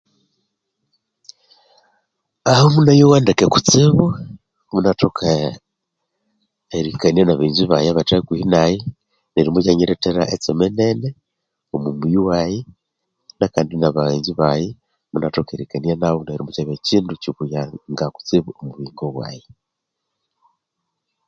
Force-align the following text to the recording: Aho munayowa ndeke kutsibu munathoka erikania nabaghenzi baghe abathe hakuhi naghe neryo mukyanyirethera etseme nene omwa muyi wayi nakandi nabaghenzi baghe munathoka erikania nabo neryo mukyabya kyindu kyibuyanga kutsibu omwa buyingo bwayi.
Aho 2.51 2.65
munayowa 2.73 3.17
ndeke 3.21 3.45
kutsibu 3.53 4.05
munathoka 4.71 5.27
erikania 6.79 7.23
nabaghenzi 7.25 7.63
baghe 7.65 7.89
abathe 7.91 8.13
hakuhi 8.17 8.45
naghe 8.53 8.77
neryo 9.31 9.51
mukyanyirethera 9.53 10.23
etseme 10.35 10.65
nene 10.77 11.09
omwa 11.73 11.89
muyi 11.99 12.19
wayi 12.27 12.59
nakandi 13.39 13.75
nabaghenzi 13.77 14.31
baghe 14.41 14.67
munathoka 15.11 15.49
erikania 15.53 15.95
nabo 15.97 16.19
neryo 16.21 16.43
mukyabya 16.45 16.77
kyindu 16.85 17.13
kyibuyanga 17.21 18.05
kutsibu 18.15 18.49
omwa 18.57 18.73
buyingo 18.75 19.05
bwayi. 19.15 19.45